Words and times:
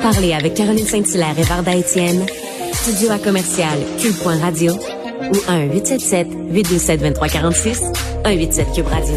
Parler 0.00 0.32
avec 0.32 0.54
Caroline 0.54 0.86
Saint-Hilaire 0.86 1.38
et 1.38 1.42
Varda 1.42 1.74
Étienne, 1.74 2.24
studio 2.72 3.10
à 3.10 3.18
commercial 3.18 3.78
cube.radio 4.00 4.72
ou 4.72 5.34
1-877-827-2346, 6.52 7.92
187 8.24 8.72
Cube 8.74 8.86
Radio. 8.86 9.14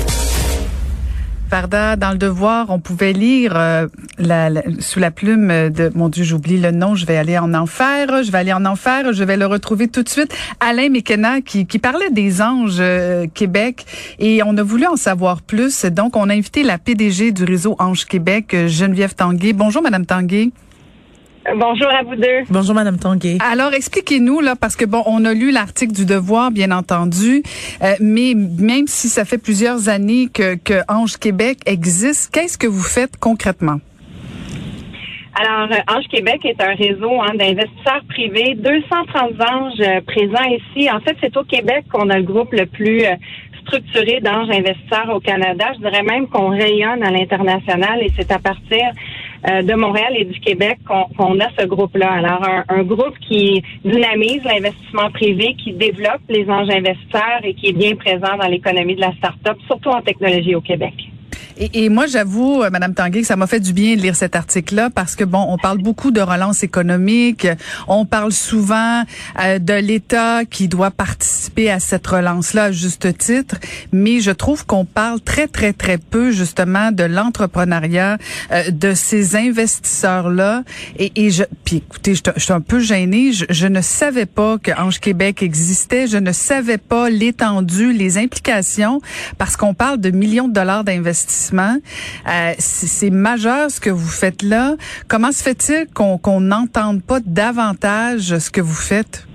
Varda, 1.50 1.96
dans 1.98 2.12
le 2.12 2.18
devoir, 2.18 2.70
on 2.70 2.80
pouvait 2.80 3.12
lire 3.12 3.54
euh, 3.58 3.88
sous 4.80 5.00
la 5.00 5.12
plume 5.12 5.70
de 5.70 5.92
mon 5.94 6.08
Dieu, 6.08 6.24
j'oublie 6.24 6.58
le 6.58 6.72
nom, 6.72 6.96
je 6.96 7.06
vais 7.06 7.18
aller 7.18 7.38
en 7.38 7.54
enfer, 7.54 8.24
je 8.24 8.32
vais 8.32 8.38
aller 8.38 8.54
en 8.54 8.66
enfer, 8.66 9.12
je 9.12 9.24
vais 9.26 9.36
le 9.36 9.46
retrouver 9.46 9.90
tout 9.90 10.02
de 10.02 10.10
suite. 10.10 10.34
Alain 10.62 10.88
Mekena 10.90 11.42
qui, 11.42 11.66
qui 11.66 11.78
parlait 11.78 12.10
des 12.10 12.42
anges 12.42 12.78
euh, 12.80 13.28
Québec 13.34 13.86
et 14.20 14.42
on 14.46 14.56
a 14.58 14.64
voulu 14.64 14.88
en 14.88 14.96
savoir 14.96 15.42
plus. 15.42 15.84
Donc, 15.86 16.16
on 16.16 16.30
a 16.30 16.34
invité 16.34 16.64
la 16.64 16.78
PDG 16.78 17.34
du 17.34 17.44
réseau 17.44 17.76
Ange 17.80 18.06
Québec, 18.06 18.54
euh, 18.54 18.70
Geneviève 18.70 19.14
Tanguay. 19.14 19.52
Bonjour, 19.52 19.82
Madame 19.82 20.06
Tanguay. 20.06 20.52
Bonjour 21.46 21.88
à 21.88 22.04
vous 22.04 22.16
deux. 22.16 22.44
Bonjour, 22.50 22.76
Madame 22.76 22.98
Tanguay. 22.98 23.38
Alors, 23.52 23.74
expliquez-nous, 23.74 24.42
là, 24.42 24.56
parce 24.56 24.76
que 24.76 24.86
bon, 24.86 25.04
on 25.08 25.26
a 25.26 25.34
lu 25.34 25.52
l'article 25.52 25.94
du 25.94 26.06
Devoir, 26.06 26.52
bien 26.52 26.72
entendu, 26.72 27.42
euh, 27.82 27.94
mais 28.00 28.34
même 28.36 28.88
si 28.88 29.10
ça 29.10 29.26
fait 29.26 29.40
plusieurs 29.40 29.90
années 29.90 30.30
que, 30.32 30.56
que 30.56 30.82
Ange 30.88 31.18
Québec 31.18 31.60
existe, 31.66 32.32
qu'est-ce 32.32 32.58
que 32.58 32.68
vous 32.68 32.84
faites 32.84 33.18
concrètement? 33.18 33.80
Alors, 35.34 35.70
euh, 35.72 35.96
Ange 35.96 36.08
Québec 36.10 36.46
est 36.46 36.62
un 36.62 36.76
réseau 36.76 37.22
hein, 37.22 37.34
d'investisseurs 37.36 38.04
privés, 38.10 38.54
230 38.56 39.32
anges 39.42 39.74
euh, 39.80 40.02
présents 40.06 40.50
ici. 40.50 40.92
En 40.92 41.00
fait, 41.00 41.16
c'est 41.22 41.36
au 41.38 41.44
Québec 41.44 41.86
qu'on 41.92 42.10
a 42.10 42.18
le 42.18 42.24
groupe 42.24 42.52
le 42.52 42.66
plus 42.66 43.06
euh, 43.06 43.16
structuré 43.62 44.20
d'anges 44.20 44.50
investisseurs 44.50 45.10
au 45.16 45.20
Canada. 45.20 45.72
Je 45.76 45.80
dirais 45.80 46.04
même 46.04 46.28
qu'on 46.28 46.50
rayonne 46.50 47.02
à 47.02 47.12
l'international 47.12 48.02
et 48.02 48.12
c'est 48.18 48.32
à 48.32 48.40
partir 48.40 48.92
euh, 49.50 49.62
de 49.62 49.74
Montréal 49.74 50.14
et 50.16 50.26
du 50.26 50.40
Québec 50.40 50.80
qu'on 50.88 51.40
a 51.40 51.48
ce 51.58 51.66
groupe-là. 51.66 52.12
Alors, 52.12 52.48
un, 52.48 52.64
un 52.70 52.84
groupe 52.84 53.18
qui 53.20 53.64
dynamise 53.84 54.44
l'investissement 54.44 55.10
privé, 55.12 55.56
qui 55.56 55.74
développe 55.74 56.22
les 56.30 56.50
anges 56.50 56.70
investisseurs 56.70 57.42
et 57.44 57.54
qui 57.54 57.70
est 57.70 57.74
bien 57.74 57.96
présent 57.96 58.38
dans 58.40 58.48
l'économie 58.48 58.96
de 58.96 59.02
la 59.02 59.14
start-up, 59.14 59.58
surtout 59.68 59.90
en 59.90 60.02
technologie 60.02 60.56
au 60.56 60.62
Québec. 60.62 61.11
Et, 61.62 61.86
et 61.86 61.90
moi, 61.90 62.08
j'avoue, 62.08 62.64
euh, 62.64 62.72
Madame 62.72 62.96
Tanguay, 62.96 63.22
que 63.22 63.28
ça 63.28 63.36
m'a 63.36 63.46
fait 63.46 63.60
du 63.60 63.72
bien 63.72 63.96
de 63.96 64.02
lire 64.02 64.16
cet 64.16 64.36
article-là 64.36 64.90
parce 64.90 65.16
que 65.16 65.24
bon, 65.24 65.46
on 65.48 65.60
parle 65.60 65.78
beaucoup 65.78 66.10
de 66.10 66.20
relance 66.20 66.64
économique, 66.64 67.48
on 67.88 68.04
parle 68.08 68.32
souvent 68.32 69.04
euh, 69.40 69.60
de 69.60 69.74
l'État 69.76 70.44
qui 70.44 70.68
doit 70.68 70.90
participer 70.90 71.70
à 71.70 71.80
cette 71.80 72.08
relance-là 72.08 72.64
à 72.64 72.72
juste 72.72 73.16
titre, 73.16 73.58
mais 73.92 74.22
je 74.22 74.32
trouve 74.32 74.66
qu'on 74.66 74.86
parle 74.86 75.22
très 75.22 75.48
très 75.48 75.72
très 75.72 76.00
peu 76.00 76.32
justement 76.32 76.92
de 76.92 77.04
l'entrepreneuriat, 77.04 78.18
euh, 78.52 78.72
de 78.72 78.96
ces 78.96 79.36
investisseurs-là. 79.36 80.64
Et, 80.98 81.12
et 81.16 81.30
je, 81.30 81.44
puis 81.64 81.76
écoutez, 81.78 82.16
je, 82.16 82.24
je 82.38 82.42
suis 82.42 82.54
un 82.54 82.62
peu 82.62 82.80
gênée, 82.80 83.34
je, 83.34 83.46
je 83.52 83.68
ne 83.68 83.82
savais 83.82 84.26
pas 84.26 84.58
que 84.58 84.72
Ange 84.72 85.00
Québec 85.00 85.44
existait, 85.44 86.08
je 86.08 86.18
ne 86.18 86.32
savais 86.32 86.80
pas 86.80 87.12
l'étendue, 87.12 87.94
les 87.94 88.18
implications, 88.18 89.00
parce 89.38 89.58
qu'on 89.58 89.76
parle 89.76 90.00
de 90.00 90.10
millions 90.10 90.48
de 90.48 90.54
dollars 90.54 90.84
d'investissement. 90.84 91.51
Euh, 91.54 92.54
c'est 92.58 93.10
majeur 93.10 93.70
ce 93.70 93.80
que 93.80 93.90
vous 93.90 94.08
faites 94.08 94.44
là. 94.44 94.76
Comment 95.08 95.32
se 95.32 95.44
fait-il 95.44 95.88
qu'on 95.94 96.42
n'entende 96.42 97.04
pas 97.04 97.20
davantage 97.20 98.38
ce 98.38 98.50
que 98.50 98.62
vous 98.62 98.74
faites? 98.74 99.28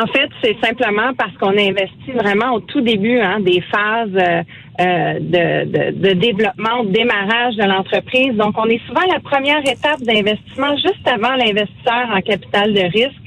En 0.00 0.06
fait, 0.06 0.28
c'est 0.42 0.56
simplement 0.64 1.12
parce 1.18 1.32
qu'on 1.38 1.56
a 1.56 1.60
investi 1.60 2.12
vraiment 2.14 2.54
au 2.54 2.60
tout 2.60 2.80
début 2.80 3.18
hein, 3.18 3.40
des 3.40 3.60
phases 3.62 4.14
euh, 4.14 4.42
euh, 4.80 5.14
de, 5.18 5.90
de, 5.90 6.12
développement, 6.12 6.84
de 6.84 6.90
démarrage 6.90 7.56
de 7.56 7.64
l'entreprise. 7.64 8.32
Donc, 8.36 8.54
on 8.58 8.66
est 8.66 8.80
souvent 8.86 9.04
la 9.12 9.18
première 9.18 9.58
étape 9.58 10.00
d'investissement 10.02 10.76
juste 10.76 11.06
avant 11.06 11.34
l'investisseur 11.34 12.10
en 12.14 12.20
capital 12.20 12.72
de 12.74 12.80
risque. 12.80 13.18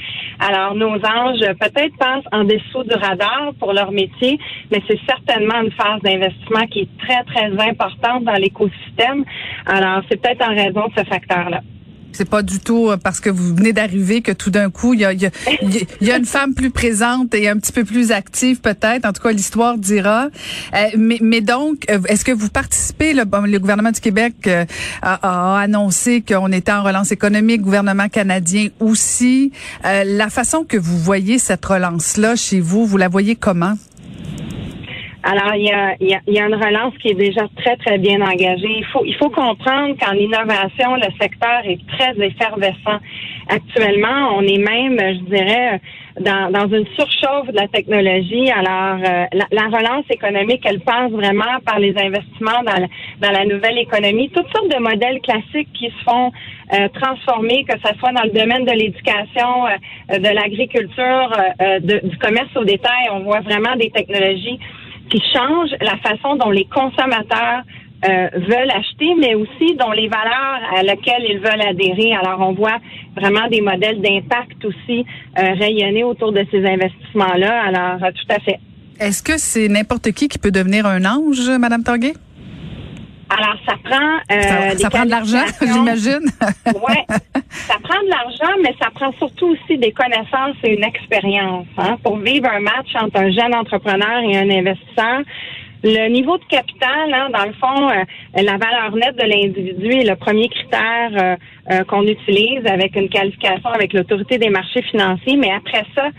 Alors, 0.43 0.73
nos 0.73 0.95
anges 0.95 1.45
peut-être 1.59 1.95
passent 1.97 2.25
en 2.31 2.43
dessous 2.43 2.83
du 2.83 2.95
radar 2.95 3.51
pour 3.59 3.73
leur 3.73 3.91
métier, 3.91 4.39
mais 4.71 4.81
c'est 4.87 4.99
certainement 5.07 5.61
une 5.61 5.71
phase 5.71 6.01
d'investissement 6.01 6.65
qui 6.65 6.79
est 6.79 6.97
très, 6.97 7.23
très 7.25 7.69
importante 7.69 8.23
dans 8.23 8.33
l'écosystème. 8.33 9.23
Alors, 9.67 10.01
c'est 10.09 10.19
peut-être 10.19 10.41
en 10.41 10.55
raison 10.55 10.87
de 10.87 10.93
ce 10.97 11.03
facteur-là. 11.05 11.61
C'est 12.13 12.29
pas 12.29 12.43
du 12.43 12.59
tout 12.59 12.89
euh, 12.89 12.97
parce 12.97 13.19
que 13.19 13.29
vous 13.29 13.55
venez 13.55 13.73
d'arriver 13.73 14.21
que 14.21 14.31
tout 14.31 14.51
d'un 14.51 14.69
coup, 14.69 14.93
il 14.93 15.01
y 15.01 15.05
a, 15.05 15.13
y, 15.13 15.25
a, 15.25 15.31
y 16.01 16.11
a 16.11 16.17
une 16.17 16.25
femme 16.25 16.53
plus 16.53 16.71
présente 16.71 17.33
et 17.33 17.47
un 17.49 17.57
petit 17.57 17.71
peu 17.71 17.83
plus 17.83 18.11
active 18.11 18.61
peut-être. 18.61 19.05
En 19.05 19.13
tout 19.13 19.21
cas, 19.21 19.31
l'histoire 19.31 19.77
dira. 19.77 20.27
Euh, 20.73 20.87
mais, 20.97 21.17
mais 21.21 21.41
donc, 21.41 21.85
euh, 21.89 21.99
est-ce 22.07 22.25
que 22.25 22.31
vous 22.31 22.49
participez? 22.49 23.13
Le, 23.13 23.23
le 23.47 23.59
gouvernement 23.59 23.91
du 23.91 23.99
Québec 23.99 24.33
euh, 24.47 24.65
a, 25.01 25.57
a 25.57 25.61
annoncé 25.61 26.21
qu'on 26.21 26.51
était 26.51 26.71
en 26.71 26.83
relance 26.83 27.11
économique, 27.11 27.61
gouvernement 27.61 28.09
canadien 28.09 28.67
aussi. 28.79 29.51
Euh, 29.85 30.03
la 30.05 30.29
façon 30.29 30.63
que 30.63 30.77
vous 30.77 30.97
voyez 30.97 31.39
cette 31.39 31.65
relance-là 31.65 32.35
chez 32.35 32.59
vous, 32.59 32.85
vous 32.85 32.97
la 32.97 33.07
voyez 33.07 33.35
comment? 33.35 33.75
Alors, 35.23 35.53
il 35.55 35.65
y, 35.65 35.71
a, 35.71 35.95
il, 35.99 36.09
y 36.09 36.13
a, 36.15 36.19
il 36.27 36.33
y 36.33 36.39
a 36.39 36.47
une 36.47 36.55
relance 36.55 36.97
qui 36.97 37.09
est 37.09 37.15
déjà 37.15 37.41
très, 37.57 37.77
très 37.77 37.99
bien 37.99 38.21
engagée. 38.21 38.75
Il 38.77 38.85
faut, 38.91 39.03
il 39.05 39.15
faut 39.15 39.29
comprendre 39.29 39.95
qu'en 39.99 40.13
innovation, 40.13 40.95
le 40.95 41.07
secteur 41.21 41.61
est 41.63 41.79
très 41.87 42.13
effervescent. 42.25 42.99
Actuellement, 43.47 44.35
on 44.37 44.41
est 44.41 44.57
même, 44.57 44.97
je 44.97 45.35
dirais, 45.35 45.79
dans, 46.19 46.51
dans 46.51 46.67
une 46.75 46.85
surchauffe 46.97 47.47
de 47.47 47.55
la 47.55 47.67
technologie. 47.67 48.49
Alors, 48.49 48.99
euh, 48.99 49.25
la, 49.33 49.45
la, 49.51 49.65
relance 49.67 50.05
économique, 50.09 50.63
elle 50.65 50.79
passe 50.79 51.11
vraiment 51.11 51.59
par 51.65 51.79
les 51.79 51.95
investissements 51.97 52.63
dans 52.65 52.81
la, 52.81 52.87
dans 53.19 53.31
la 53.31 53.45
nouvelle 53.45 53.77
économie. 53.77 54.29
Toutes 54.29 54.51
sortes 54.51 54.69
de 54.69 54.81
modèles 54.81 55.21
classiques 55.21 55.71
qui 55.73 55.87
se 55.87 56.03
font 56.03 56.31
euh, 56.73 56.87
transformer, 56.99 57.63
que 57.65 57.77
ce 57.85 57.93
soit 57.99 58.11
dans 58.11 58.23
le 58.23 58.31
domaine 58.31 58.65
de 58.65 58.71
l'éducation, 58.71 59.67
euh, 59.67 60.17
de 60.17 60.29
l'agriculture, 60.29 61.31
euh, 61.61 61.79
du 61.79 62.17
commerce 62.17 62.55
au 62.55 62.63
détail. 62.63 63.09
On 63.11 63.19
voit 63.19 63.41
vraiment 63.41 63.75
des 63.75 63.89
technologies 63.91 64.59
qui 65.11 65.21
changent 65.33 65.75
la 65.81 65.97
façon 65.97 66.35
dont 66.37 66.49
les 66.49 66.65
consommateurs 66.65 67.63
euh, 68.03 68.27
veulent 68.33 68.71
acheter, 68.71 69.13
mais 69.19 69.35
aussi 69.35 69.75
dont 69.75 69.91
les 69.91 70.07
valeurs 70.07 70.61
à 70.75 70.81
lesquelles 70.81 71.23
ils 71.29 71.39
veulent 71.39 71.61
adhérer. 71.61 72.15
Alors, 72.15 72.39
on 72.39 72.53
voit 72.53 72.79
vraiment 73.15 73.47
des 73.47 73.61
modèles 73.61 74.01
d'impact 74.01 74.65
aussi 74.65 75.05
euh, 75.37 75.53
rayonner 75.59 76.03
autour 76.03 76.31
de 76.31 76.43
ces 76.49 76.65
investissements-là. 76.65 77.61
Alors, 77.67 78.03
euh, 78.03 78.11
tout 78.11 78.33
à 78.33 78.39
fait. 78.39 78.59
Est-ce 78.99 79.21
que 79.21 79.37
c'est 79.37 79.67
n'importe 79.67 80.11
qui 80.13 80.27
qui 80.27 80.39
peut 80.39 80.51
devenir 80.51 80.85
un 80.87 81.05
ange, 81.05 81.47
Madame 81.59 81.83
Tanguay? 81.83 82.13
Alors, 83.37 83.55
ça 83.65 83.75
prend 83.83 84.15
euh, 84.31 84.77
ça, 84.77 84.89
prend 84.89 85.05
de 85.05 85.09
l'argent, 85.09 85.45
j'imagine. 85.61 86.27
oui, 86.67 86.95
ça 87.49 87.75
prend 87.81 88.01
de 88.03 88.09
l'argent, 88.09 88.53
mais 88.61 88.75
ça 88.81 88.89
prend 88.93 89.11
surtout 89.13 89.55
aussi 89.55 89.77
des 89.77 89.91
connaissances 89.93 90.57
et 90.63 90.75
une 90.75 90.83
expérience. 90.83 91.67
Hein, 91.77 91.97
pour 92.03 92.17
vivre 92.17 92.49
un 92.49 92.59
match 92.59 92.93
entre 92.99 93.17
un 93.17 93.31
jeune 93.31 93.55
entrepreneur 93.55 94.19
et 94.23 94.37
un 94.37 94.49
investisseur, 94.49 95.21
le 95.83 96.09
niveau 96.09 96.37
de 96.37 96.43
capital, 96.45 97.11
hein, 97.13 97.29
dans 97.33 97.45
le 97.45 97.53
fond, 97.53 97.89
euh, 97.89 98.03
la 98.35 98.57
valeur 98.57 98.95
nette 98.95 99.15
de 99.15 99.23
l'individu 99.23 99.91
est 99.91 100.09
le 100.09 100.15
premier 100.15 100.47
critère 100.49 101.09
euh, 101.13 101.35
euh, 101.71 101.83
qu'on 101.85 102.03
utilise 102.03 102.65
avec 102.67 102.95
une 102.95 103.09
qualification 103.09 103.69
avec 103.69 103.93
l'autorité 103.93 104.37
des 104.37 104.49
marchés 104.49 104.83
financiers. 104.83 105.37
Mais 105.37 105.51
après 105.51 105.83
ça, 105.95 106.09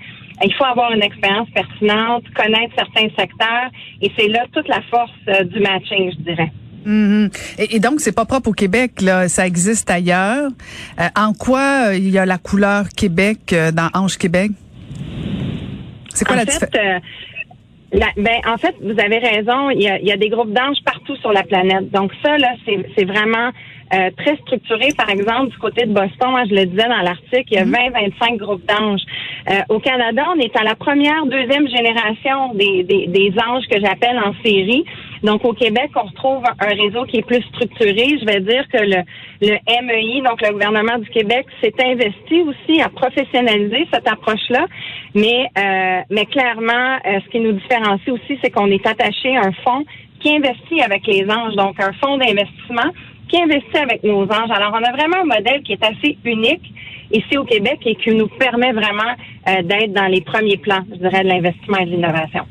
il 0.44 0.53
faut 0.55 0.64
avoir 0.64 0.93
une 0.93 1.03
expérience 1.03 1.49
pertinente, 1.50 2.25
connaître 2.35 2.75
certains 2.76 3.09
secteurs, 3.17 3.70
et 4.00 4.11
c'est 4.17 4.29
là 4.29 4.44
toute 4.53 4.69
la 4.69 4.81
force 4.91 5.12
euh, 5.29 5.44
du 5.44 5.61
matching, 5.61 6.12
je 6.12 6.23
dirais. 6.23 6.53
Mm 6.84 7.26
-hmm. 7.26 7.31
et, 7.58 7.76
et, 7.76 7.81
donc, 7.81 8.00
c'est 8.00 8.14
pas 8.14 8.25
propre 8.25 8.50
au 8.50 8.52
Québec, 8.52 9.00
là. 9.00 9.29
Ça 9.29 9.46
existe 9.46 9.90
ailleurs. 9.90 10.50
Euh, 11.00 11.08
en 11.26 11.32
quoi 11.32 11.88
euh, 11.88 11.96
il 11.96 12.11
y 12.11 12.19
a 12.19 12.26
la 12.26 12.38
couleur 12.38 12.88
Québec 12.96 13.40
euh, 13.52 13.70
dans 13.73 13.88
Ange 13.94 14.19
Québec? 14.19 14.50
C'est 16.14 16.25
quoi 16.25 16.37
en 16.37 16.38
la 16.38 16.44
différence? 16.44 17.02
La, 17.93 18.06
ben, 18.17 18.40
en 18.46 18.56
fait, 18.56 18.75
vous 18.81 18.99
avez 18.99 19.19
raison. 19.19 19.69
Il 19.70 19.82
y 19.82 19.88
a, 19.88 19.99
il 19.99 20.06
y 20.06 20.12
a 20.12 20.17
des 20.17 20.31
groupes 20.31 20.52
d'anges 20.52 20.82
partout 20.84 21.17
sur 21.17 21.32
la 21.32 21.43
planète. 21.43 21.90
Donc 21.90 22.11
ça, 22.23 22.38
là, 22.38 22.49
c'est 22.64 23.05
vraiment 23.05 23.50
euh, 23.94 24.11
très 24.17 24.37
structuré. 24.37 24.88
Par 24.96 25.11
exemple, 25.11 25.50
du 25.50 25.58
côté 25.58 25.85
de 25.85 25.93
Boston, 25.93 26.31
moi, 26.31 26.44
je 26.49 26.55
le 26.55 26.64
disais 26.64 26.88
dans 26.88 27.02
l'article, 27.02 27.44
il 27.50 27.55
y 27.55 27.58
a 27.58 27.64
20-25 27.67 28.37
groupes 28.38 28.64
d'anges. 28.67 29.02
Euh, 29.50 29.61
au 29.69 29.78
Canada, 29.81 30.25
on 30.35 30.40
est 30.40 30.56
à 30.56 30.64
la 30.64 30.75
première, 30.75 31.26
deuxième 31.26 31.69
génération 31.69 32.55
des, 32.55 32.85
des, 32.85 33.06
des 33.08 33.35
anges 33.46 33.67
que 33.70 33.78
j'appelle 33.78 34.19
en 34.19 34.32
série. 34.43 34.85
Donc, 35.23 35.45
au 35.45 35.53
Québec, 35.53 35.91
on 35.95 36.07
retrouve 36.07 36.43
un 36.59 36.75
réseau 36.75 37.05
qui 37.05 37.19
est 37.19 37.27
plus 37.27 37.43
structuré. 37.43 38.19
Je 38.21 38.27
vais 38.27 38.41
dire 38.41 38.67
que 38.69 38.79
le, 38.79 39.03
le 39.41 39.57
MEI, 39.83 40.21
donc 40.23 40.43
le 40.43 40.53
gouvernement 40.53 40.99
du 40.99 41.09
Québec, 41.11 41.47
s'est 41.63 41.75
investi 41.79 42.43
aussi 42.43 42.81
à 42.81 42.89
professionnaliser 42.89 43.87
cette 43.93 44.09
approche-là. 44.09 44.67
Mais, 45.15 45.49
euh, 45.57 46.01
mais 46.11 46.27
clairement, 46.27 46.97
euh, 47.07 47.21
ce 47.25 47.31
qui 47.31 47.41
nous 47.41 47.53
différencie 47.53 48.09
aussi, 48.09 48.39
c'est 48.43 48.51
qu'on 48.51 48.71
est 48.71 48.87
attaché 48.87 49.37
à 49.37 49.43
un 49.43 49.53
fonds 49.65 49.85
qui 50.21 50.35
investit 50.35 50.81
avec 50.83 51.07
les 51.07 51.25
anges, 51.29 51.55
donc 51.55 51.81
un 51.81 51.93
fonds 51.95 52.17
d'investissement 52.17 52.91
qui 53.29 53.41
investit 53.41 53.79
avec 53.79 54.03
nos 54.05 54.25
anges. 54.25 54.51
Alors, 54.51 54.73
on 54.75 54.85
a 54.85 54.93
vraiment 54.93 55.23
un 55.23 55.37
modèle 55.37 55.63
qui 55.63 55.73
est 55.73 55.85
assez 55.85 56.19
unique 56.25 56.73
ici 57.13 57.37
au 57.37 57.45
Québec 57.45 57.81
et 57.87 57.95
qui 57.95 58.11
nous 58.11 58.29
permet 58.29 58.73
vraiment 58.73 59.15
euh, 59.49 59.63
d'être 59.63 59.93
dans 59.93 60.07
les 60.07 60.21
premiers 60.21 60.59
plans, 60.59 60.83
je 60.91 60.97
dirais, 60.97 61.23
de 61.23 61.29
l'investissement 61.29 61.79
et 61.79 61.87
de 61.87 61.91
l'innovation. 61.91 62.45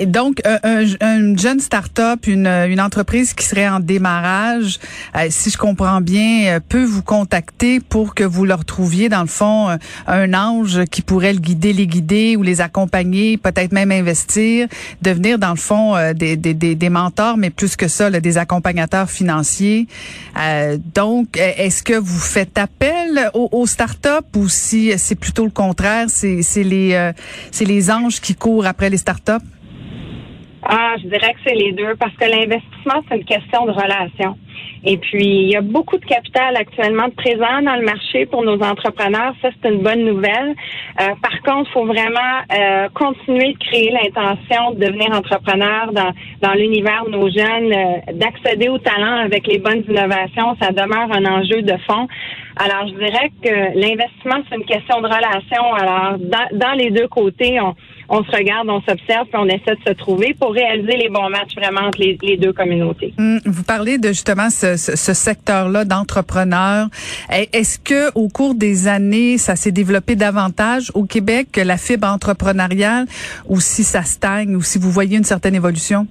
Donc, 0.00 0.40
un, 0.44 0.84
une 1.00 1.38
jeune 1.38 1.60
start-up, 1.60 2.26
une, 2.26 2.46
une, 2.46 2.80
entreprise 2.80 3.34
qui 3.34 3.44
serait 3.44 3.68
en 3.68 3.78
démarrage, 3.78 4.78
euh, 5.14 5.26
si 5.28 5.50
je 5.50 5.58
comprends 5.58 6.00
bien, 6.00 6.46
euh, 6.46 6.60
peut 6.66 6.82
vous 6.82 7.02
contacter 7.02 7.78
pour 7.78 8.14
que 8.14 8.24
vous 8.24 8.46
leur 8.46 8.64
trouviez, 8.64 9.10
dans 9.10 9.20
le 9.20 9.28
fond, 9.28 9.68
euh, 9.68 9.76
un 10.06 10.32
ange 10.32 10.84
qui 10.86 11.02
pourrait 11.02 11.34
le 11.34 11.40
guider, 11.40 11.72
les 11.72 11.86
guider 11.86 12.36
ou 12.36 12.42
les 12.42 12.62
accompagner, 12.62 13.36
peut-être 13.36 13.72
même 13.72 13.92
investir, 13.92 14.66
devenir, 15.02 15.38
dans 15.38 15.50
le 15.50 15.56
fond, 15.56 15.94
des, 16.14 16.36
des, 16.36 16.54
des, 16.54 16.74
des 16.74 16.88
mentors, 16.88 17.36
mais 17.36 17.50
plus 17.50 17.76
que 17.76 17.86
ça, 17.86 18.08
là, 18.08 18.20
des 18.20 18.38
accompagnateurs 18.38 19.10
financiers. 19.10 19.86
donc, 20.94 21.36
est-ce 21.36 21.82
que 21.82 21.94
vous 21.94 22.18
faites 22.18 22.56
appel 22.58 23.30
aux, 23.34 23.48
aux 23.52 23.66
start-up 23.66 24.24
ou 24.36 24.48
si 24.48 24.92
c'est 24.96 25.14
plutôt 25.14 25.44
le 25.44 25.50
contraire, 25.50 26.06
c'est 26.08 26.42
les, 26.56 27.12
c'est 27.50 27.64
les 27.64 27.90
anges 27.90 28.20
qui 28.20 28.34
courent 28.34 28.66
après 28.66 28.90
les 28.90 28.96
start-up? 28.96 29.42
Ah, 30.92 30.98
je 31.02 31.08
dirais 31.08 31.32
que 31.32 31.40
c'est 31.46 31.54
les 31.54 31.72
deux 31.72 31.94
parce 31.98 32.12
que 32.16 32.24
l'investissement, 32.24 33.02
c'est 33.08 33.16
une 33.16 33.24
question 33.24 33.64
de 33.64 33.70
relation. 33.70 34.36
Et 34.84 34.98
puis, 34.98 35.24
il 35.24 35.50
y 35.50 35.56
a 35.56 35.62
beaucoup 35.62 35.96
de 35.96 36.04
capital 36.04 36.54
actuellement 36.56 37.08
présent 37.10 37.62
dans 37.62 37.76
le 37.76 37.84
marché 37.84 38.26
pour 38.26 38.42
nos 38.42 38.60
entrepreneurs. 38.62 39.32
Ça, 39.40 39.48
c'est 39.62 39.70
une 39.70 39.80
bonne 39.80 40.04
nouvelle. 40.04 40.54
Euh, 41.00 41.14
par 41.22 41.40
contre, 41.42 41.70
il 41.70 41.72
faut 41.72 41.86
vraiment 41.86 42.42
euh, 42.52 42.88
continuer 42.92 43.54
de 43.54 43.58
créer 43.58 43.90
l'intention 43.90 44.72
de 44.72 44.84
devenir 44.84 45.12
entrepreneur 45.12 45.92
dans, 45.92 46.12
dans 46.42 46.52
l'univers 46.52 47.04
de 47.06 47.12
nos 47.12 47.30
jeunes, 47.30 47.72
euh, 47.72 48.12
d'accéder 48.12 48.68
au 48.68 48.78
talent 48.78 49.20
avec 49.24 49.46
les 49.46 49.58
bonnes 49.58 49.84
innovations. 49.88 50.56
Ça 50.60 50.72
demeure 50.72 51.10
un 51.10 51.24
enjeu 51.24 51.62
de 51.62 51.76
fond. 51.86 52.06
Alors, 52.56 52.86
je 52.88 52.94
dirais 52.94 53.30
que 53.42 53.78
l'investissement, 53.78 54.42
c'est 54.48 54.56
une 54.56 54.66
question 54.66 55.00
de 55.00 55.06
relation. 55.06 55.72
Alors, 55.74 56.18
dans, 56.18 56.58
dans 56.58 56.72
les 56.72 56.90
deux 56.90 57.08
côtés, 57.08 57.58
on, 57.60 57.74
on 58.14 58.22
se 58.24 58.30
regarde, 58.30 58.68
on 58.68 58.80
s'observe, 58.82 59.26
puis 59.26 59.36
on 59.38 59.46
essaie 59.46 59.74
de 59.74 59.80
se 59.88 59.94
trouver 59.94 60.36
pour 60.38 60.52
réaliser 60.52 60.98
les 60.98 61.08
bons 61.08 61.30
matchs 61.30 61.54
vraiment 61.56 61.86
entre 61.86 61.98
les, 61.98 62.36
deux 62.36 62.52
communautés. 62.52 63.14
Hum, 63.18 63.40
vous 63.46 63.62
parlez 63.62 63.96
de 63.96 64.08
justement 64.08 64.50
ce, 64.50 64.76
ce, 64.76 64.96
ce 64.96 65.14
secteur-là 65.14 65.86
d'entrepreneurs. 65.86 66.88
Est-ce 67.30 67.78
que 67.78 68.12
au 68.14 68.28
cours 68.28 68.54
des 68.54 68.86
années, 68.86 69.38
ça 69.38 69.56
s'est 69.56 69.72
développé 69.72 70.14
davantage 70.14 70.92
au 70.94 71.04
Québec 71.04 71.56
la 71.56 71.78
fibre 71.78 72.06
entrepreneuriale, 72.06 73.06
ou 73.48 73.60
si 73.60 73.82
ça 73.82 74.02
stagne, 74.02 74.56
ou 74.56 74.62
si 74.62 74.78
vous 74.78 74.90
voyez 74.90 75.16
une 75.16 75.24
certaine 75.24 75.54
évolution? 75.54 76.06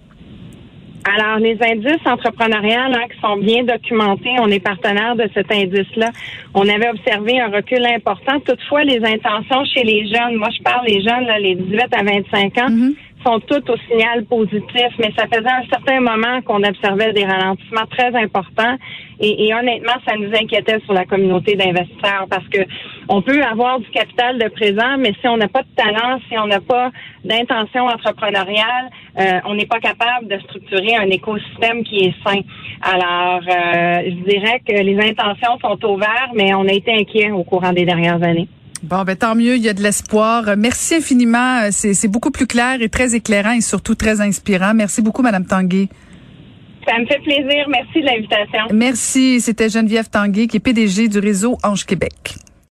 Alors, 1.03 1.39
les 1.39 1.57
indices 1.63 2.06
entrepreneuriales 2.06 2.94
hein, 2.94 3.07
qui 3.12 3.19
sont 3.19 3.38
bien 3.38 3.63
documentés, 3.63 4.36
on 4.39 4.48
est 4.50 4.59
partenaire 4.59 5.15
de 5.15 5.27
cet 5.33 5.51
indice-là. 5.51 6.12
On 6.53 6.68
avait 6.68 6.89
observé 6.89 7.39
un 7.39 7.50
recul 7.50 7.83
important. 7.86 8.39
Toutefois, 8.42 8.83
les 8.83 9.03
intentions 9.03 9.65
chez 9.65 9.83
les 9.83 10.07
jeunes, 10.07 10.36
moi 10.36 10.50
je 10.56 10.62
parle 10.62 10.86
des 10.86 11.01
jeunes, 11.01 11.25
là, 11.25 11.39
les 11.39 11.56
18 11.56 11.88
à 11.92 12.03
25 12.03 12.57
ans, 12.59 12.69
mm-hmm 12.69 12.95
sont 13.25 13.39
toutes 13.41 13.69
au 13.69 13.77
signal 13.89 14.25
positif, 14.25 14.89
mais 15.00 15.12
ça 15.18 15.25
faisait 15.27 15.50
un 15.50 15.63
certain 15.69 16.00
moment 16.00 16.41
qu'on 16.41 16.63
observait 16.63 17.13
des 17.13 17.25
ralentissements 17.25 17.85
très 17.89 18.15
importants 18.15 18.77
et, 19.23 19.53
honnêtement, 19.53 19.94
ça 20.07 20.15
nous 20.18 20.33
inquiétait 20.33 20.79
sur 20.79 20.94
la 20.94 21.06
communauté 21.06 21.56
d'investisseurs 21.56 22.25
parce 22.29 22.47
que 22.47 22.62
on 23.07 23.21
peut 23.21 23.44
avoir 23.44 23.79
du 23.79 23.88
capital 23.89 24.39
de 24.39 24.50
présent, 24.50 24.97
mais 24.97 25.13
si 25.21 25.27
on 25.27 25.38
n'a 25.38 25.47
pas 25.47 25.62
de 25.62 25.68
talent, 25.75 26.19
si 26.27 26.38
on 26.39 26.47
n'a 26.47 26.59
pas 26.59 26.89
d'intention 27.23 27.85
entrepreneuriale, 27.85 28.89
euh, 29.19 29.39
on 29.45 29.53
n'est 29.53 29.67
pas 29.67 29.79
capable 29.79 30.27
de 30.27 30.39
structurer 30.39 30.95
un 30.95 31.09
écosystème 31.09 31.83
qui 31.83 32.06
est 32.06 32.15
sain. 32.25 32.41
Alors, 32.81 33.41
euh, 33.47 34.01
je 34.06 34.29
dirais 34.29 34.62
que 34.67 34.74
les 34.74 34.97
intentions 34.97 35.59
sont 35.62 35.85
ouvertes, 35.85 36.31
mais 36.33 36.56
on 36.56 36.67
a 36.67 36.74
été 36.74 36.91
inquiets 36.91 37.29
au 37.29 37.44
courant 37.44 37.74
des 37.74 37.85
dernières 37.85 38.24
années. 38.24 38.47
Bon, 38.83 39.04
ben 39.04 39.16
tant 39.16 39.36
mieux, 39.36 39.57
il 39.57 39.62
y 39.62 39.69
a 39.69 39.74
de 39.74 39.83
l'espoir. 39.83 40.44
Merci 40.57 40.95
infiniment. 40.95 41.69
C'est 41.72 42.07
beaucoup 42.07 42.31
plus 42.31 42.48
clair 42.48 42.81
et 42.81 42.89
très 42.89 43.13
éclairant 43.13 43.51
et 43.51 43.62
surtout 43.62 43.95
très 43.95 44.22
inspirant. 44.22 44.74
Merci 44.74 45.01
beaucoup, 45.01 45.22
Madame 45.22 45.45
Tanguay. 45.45 45.88
Ça 46.88 46.98
me 46.98 47.06
fait 47.06 47.19
plaisir. 47.19 47.68
Merci 47.69 48.01
de 48.01 48.06
l'invitation. 48.06 48.74
Merci. 48.74 49.39
C'était 49.39 49.69
Geneviève 49.69 50.10
Tanguay, 50.10 50.48
qui 50.48 50.57
est 50.57 50.60
PDG 50.60 51.10
du 51.10 51.19
réseau 51.19 51.57
Ange 51.63 51.86
Québec. 51.86 52.36